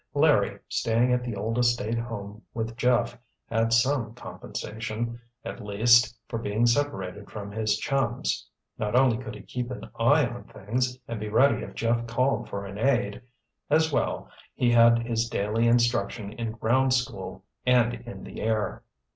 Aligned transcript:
Larry, 0.15 0.57
staying 0.67 1.13
at 1.13 1.23
the 1.23 1.35
old 1.35 1.59
estate 1.59 1.99
home 1.99 2.41
with 2.55 2.75
Jeff, 2.75 3.19
had 3.45 3.71
some 3.71 4.15
compensation, 4.15 5.21
at 5.45 5.63
least, 5.63 6.17
for 6.27 6.39
being 6.39 6.65
separated 6.65 7.29
from 7.29 7.51
his 7.51 7.77
chums. 7.77 8.47
Not 8.79 8.95
only 8.95 9.19
could 9.23 9.35
he 9.35 9.43
keep 9.43 9.69
an 9.69 9.87
eye 9.99 10.25
on 10.25 10.45
things 10.45 10.97
and 11.07 11.19
be 11.19 11.29
ready 11.29 11.63
if 11.63 11.75
Jeff 11.75 12.07
called 12.07 12.49
for 12.49 12.65
an 12.65 12.79
aide; 12.79 13.21
as 13.69 13.93
well, 13.93 14.27
he 14.55 14.71
had 14.71 15.05
his 15.05 15.29
daily 15.29 15.67
instruction 15.67 16.31
in 16.33 16.53
ground 16.53 16.95
school 16.95 17.43
and 17.63 17.93
in 17.93 18.23
the 18.23 18.41
air. 18.41 18.81